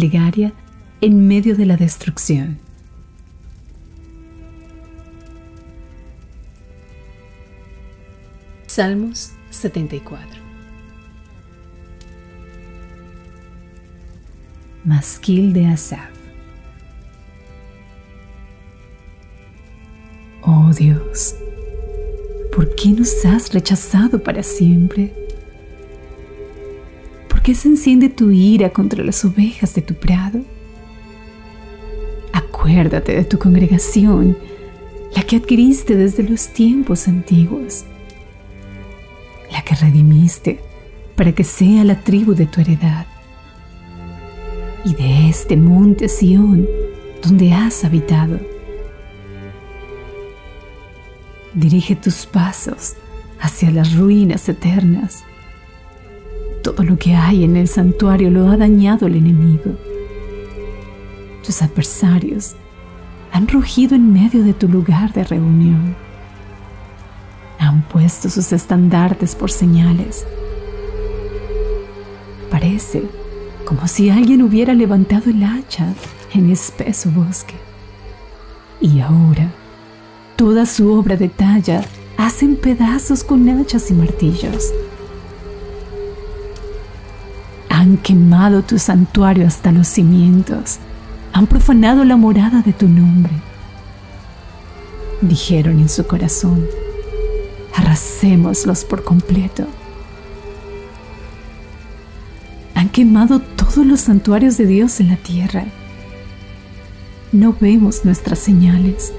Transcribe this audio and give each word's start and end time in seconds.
plegaria 0.00 0.54
en 1.02 1.28
medio 1.28 1.54
de 1.54 1.66
la 1.66 1.76
destrucción. 1.76 2.58
Salmos 8.66 9.32
74 9.50 10.26
Masquil 14.84 15.52
de 15.52 15.66
Asaf 15.66 16.08
Oh 20.40 20.72
Dios, 20.72 21.34
¿por 22.54 22.74
qué 22.74 22.88
nos 22.88 23.22
has 23.26 23.52
rechazado 23.52 24.22
para 24.22 24.42
siempre? 24.42 25.19
¿Por 27.40 27.46
qué 27.46 27.54
se 27.54 27.68
enciende 27.68 28.10
tu 28.10 28.30
ira 28.30 28.68
contra 28.68 29.02
las 29.02 29.24
ovejas 29.24 29.74
de 29.74 29.80
tu 29.80 29.94
prado? 29.94 30.40
Acuérdate 32.34 33.16
de 33.16 33.24
tu 33.24 33.38
congregación, 33.38 34.36
la 35.16 35.22
que 35.22 35.36
adquiriste 35.36 35.96
desde 35.96 36.22
los 36.22 36.48
tiempos 36.48 37.08
antiguos, 37.08 37.86
la 39.50 39.62
que 39.62 39.74
redimiste 39.74 40.60
para 41.16 41.32
que 41.32 41.42
sea 41.42 41.82
la 41.82 42.04
tribu 42.04 42.34
de 42.34 42.44
tu 42.44 42.60
heredad. 42.60 43.06
Y 44.84 44.92
de 44.92 45.30
este 45.30 45.56
monte 45.56 46.10
Sión, 46.10 46.68
donde 47.22 47.54
has 47.54 47.86
habitado. 47.86 48.38
Dirige 51.54 51.96
tus 51.96 52.26
pasos 52.26 52.96
hacia 53.40 53.70
las 53.70 53.96
ruinas 53.96 54.46
eternas. 54.46 55.24
Todo 56.62 56.82
lo 56.82 56.98
que 56.98 57.14
hay 57.14 57.44
en 57.44 57.56
el 57.56 57.68
santuario 57.68 58.30
lo 58.30 58.48
ha 58.50 58.56
dañado 58.56 59.06
el 59.06 59.16
enemigo. 59.16 59.76
Tus 61.44 61.62
adversarios 61.62 62.54
han 63.32 63.48
rugido 63.48 63.94
en 63.94 64.12
medio 64.12 64.44
de 64.44 64.52
tu 64.52 64.68
lugar 64.68 65.12
de 65.12 65.24
reunión. 65.24 65.96
Han 67.58 67.82
puesto 67.82 68.28
sus 68.28 68.52
estandartes 68.52 69.34
por 69.34 69.50
señales. 69.50 70.26
Parece 72.50 73.04
como 73.64 73.86
si 73.86 74.10
alguien 74.10 74.42
hubiera 74.42 74.74
levantado 74.74 75.30
el 75.30 75.42
hacha 75.42 75.94
en 76.34 76.50
espeso 76.50 77.10
bosque. 77.10 77.54
Y 78.80 79.00
ahora 79.00 79.50
toda 80.36 80.66
su 80.66 80.92
obra 80.92 81.16
de 81.16 81.28
talla 81.28 81.82
hacen 82.16 82.56
pedazos 82.56 83.24
con 83.24 83.48
hachas 83.48 83.90
y 83.90 83.94
martillos. 83.94 84.72
Han 87.90 87.96
quemado 87.96 88.62
tu 88.62 88.78
santuario 88.78 89.48
hasta 89.48 89.72
los 89.72 89.88
cimientos 89.88 90.78
han 91.32 91.48
profanado 91.48 92.04
la 92.04 92.16
morada 92.16 92.62
de 92.62 92.72
tu 92.72 92.86
nombre. 92.86 93.32
Dijeron 95.20 95.80
en 95.80 95.88
su 95.88 96.06
corazón, 96.06 96.64
arrasémoslos 97.74 98.84
por 98.84 99.02
completo. 99.02 99.64
Han 102.76 102.90
quemado 102.90 103.40
todos 103.40 103.84
los 103.84 104.02
santuarios 104.02 104.56
de 104.56 104.66
Dios 104.66 105.00
en 105.00 105.08
la 105.08 105.16
tierra. 105.16 105.64
No 107.32 107.56
vemos 107.60 108.04
nuestras 108.04 108.38
señales. 108.38 109.12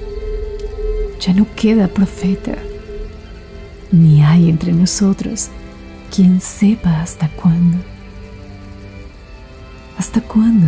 Ya 1.20 1.34
no 1.34 1.46
queda 1.56 1.88
profeta, 1.88 2.54
ni 3.90 4.24
hay 4.24 4.48
entre 4.48 4.72
nosotros 4.72 5.50
quien 6.10 6.40
sepa 6.40 7.02
hasta 7.02 7.28
cuándo. 7.28 7.91
¿Hasta 10.02 10.20
cuándo? 10.20 10.66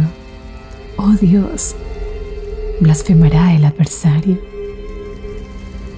Oh 0.96 1.10
Dios, 1.10 1.74
blasfemará 2.78 3.52
el 3.56 3.64
adversario. 3.64 4.38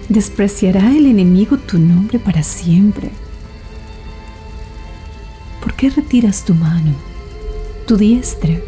Despreciará 0.09 0.97
el 0.97 1.05
enemigo 1.05 1.59
tu 1.59 1.79
nombre 1.79 2.19
para 2.19 2.43
siempre. 2.43 3.11
¿Por 5.61 5.75
qué 5.75 5.91
retiras 5.91 6.47
tu 6.47 6.55
mano, 6.55 6.95
tu 7.87 7.99
diestra? 7.99 8.59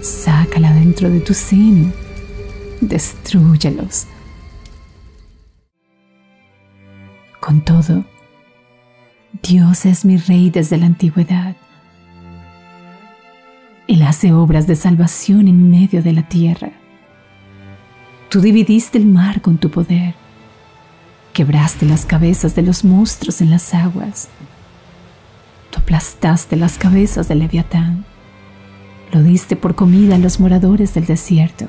Sácala 0.00 0.72
dentro 0.72 1.10
de 1.10 1.18
tu 1.18 1.34
seno, 1.34 1.92
destruyelos. 2.80 4.06
Con 7.40 7.62
todo, 7.62 8.04
Dios 9.42 9.86
es 9.86 10.04
mi 10.04 10.18
rey 10.18 10.50
desde 10.50 10.76
la 10.76 10.86
antigüedad 10.86 11.56
hace 14.06 14.32
obras 14.32 14.66
de 14.66 14.76
salvación 14.76 15.48
en 15.48 15.70
medio 15.70 16.02
de 16.02 16.12
la 16.12 16.28
tierra. 16.28 16.70
Tú 18.28 18.40
dividiste 18.40 18.98
el 18.98 19.06
mar 19.06 19.40
con 19.40 19.58
tu 19.58 19.70
poder. 19.70 20.14
Quebraste 21.32 21.86
las 21.86 22.06
cabezas 22.06 22.54
de 22.54 22.62
los 22.62 22.84
monstruos 22.84 23.40
en 23.40 23.50
las 23.50 23.74
aguas. 23.74 24.28
Tú 25.70 25.80
aplastaste 25.80 26.56
las 26.56 26.78
cabezas 26.78 27.28
del 27.28 27.40
leviatán. 27.40 28.04
Lo 29.12 29.22
diste 29.22 29.56
por 29.56 29.74
comida 29.74 30.16
a 30.16 30.18
los 30.18 30.40
moradores 30.40 30.94
del 30.94 31.06
desierto. 31.06 31.66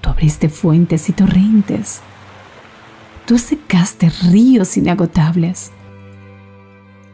Tú 0.00 0.10
abriste 0.10 0.48
fuentes 0.48 1.08
y 1.08 1.12
torrentes. 1.12 2.00
Tú 3.26 3.38
secaste 3.38 4.10
ríos 4.30 4.76
inagotables. 4.76 5.70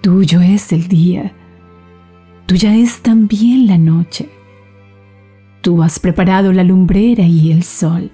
Tuyo 0.02 0.40
es 0.40 0.72
el 0.72 0.88
día 0.88 1.34
tuya 2.46 2.76
es 2.76 3.00
también 3.02 3.66
la 3.66 3.76
noche. 3.76 4.30
Tú 5.62 5.82
has 5.82 5.98
preparado 5.98 6.52
la 6.52 6.62
lumbrera 6.62 7.24
y 7.24 7.50
el 7.50 7.64
sol. 7.64 8.12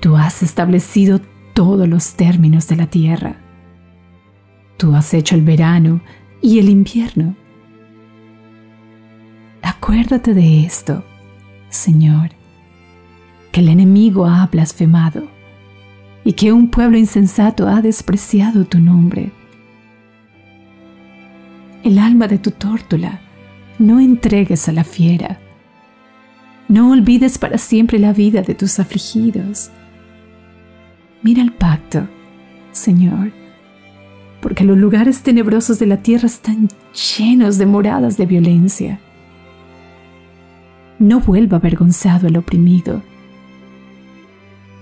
Tú 0.00 0.16
has 0.16 0.42
establecido 0.42 1.20
todos 1.54 1.88
los 1.88 2.14
términos 2.14 2.66
de 2.66 2.76
la 2.76 2.88
tierra. 2.88 3.36
Tú 4.76 4.94
has 4.96 5.14
hecho 5.14 5.36
el 5.36 5.42
verano 5.42 6.00
y 6.42 6.58
el 6.58 6.68
invierno. 6.68 7.36
Acuérdate 9.62 10.34
de 10.34 10.64
esto, 10.64 11.04
Señor, 11.68 12.30
que 13.52 13.60
el 13.60 13.68
enemigo 13.68 14.26
ha 14.26 14.44
blasfemado 14.48 15.28
y 16.24 16.32
que 16.32 16.52
un 16.52 16.70
pueblo 16.70 16.98
insensato 16.98 17.68
ha 17.68 17.80
despreciado 17.80 18.64
tu 18.64 18.80
nombre 18.80 19.30
el 21.84 21.98
alma 21.98 22.26
de 22.26 22.38
tu 22.38 22.50
tórtola, 22.50 23.20
no 23.78 24.00
entregues 24.00 24.68
a 24.68 24.72
la 24.72 24.84
fiera. 24.84 25.38
No 26.66 26.90
olvides 26.90 27.36
para 27.36 27.58
siempre 27.58 27.98
la 27.98 28.14
vida 28.14 28.40
de 28.40 28.54
tus 28.54 28.80
afligidos. 28.80 29.70
Mira 31.22 31.42
el 31.42 31.52
pacto, 31.52 32.08
Señor, 32.72 33.32
porque 34.40 34.64
los 34.64 34.78
lugares 34.78 35.22
tenebrosos 35.22 35.78
de 35.78 35.86
la 35.86 35.98
tierra 35.98 36.26
están 36.26 36.68
llenos 37.18 37.58
de 37.58 37.66
moradas 37.66 38.16
de 38.16 38.26
violencia. 38.26 38.98
No 40.98 41.20
vuelva 41.20 41.58
avergonzado 41.58 42.28
el 42.28 42.38
oprimido. 42.38 43.02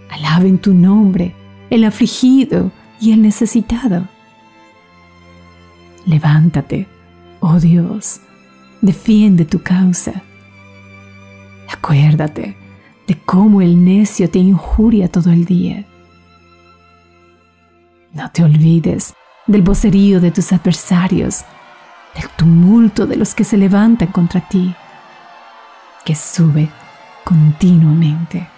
Alaben 0.09 0.59
tu 0.59 0.73
nombre, 0.73 1.35
el 1.69 1.83
afligido 1.83 2.71
y 3.01 3.13
el 3.13 3.23
necesitado. 3.23 4.07
Levántate, 6.07 6.89
oh 7.41 7.61
Dios, 7.61 8.21
defiende 8.81 9.45
tu 9.45 9.63
causa. 9.63 10.23
Acuérdate 11.71 12.57
de 13.07 13.19
cómo 13.25 13.61
el 13.63 13.85
necio 13.85 14.29
te 14.31 14.39
injuria 14.39 15.09
todo 15.09 15.31
el 15.31 15.45
día. 15.45 15.85
No 18.13 18.31
te 18.31 18.45
olvides 18.45 19.15
del 19.47 19.63
vocerío 19.63 20.21
de 20.21 20.31
tus 20.31 20.53
adversarios, 20.53 21.45
del 22.15 22.29
tumulto 22.31 23.07
de 23.07 23.17
los 23.17 23.35
que 23.35 23.45
se 23.45 23.57
levantan 23.57 24.09
contra 24.09 24.41
ti, 24.49 24.75
que 26.05 26.15
sube 26.15 26.69
continuamente. 27.25 28.49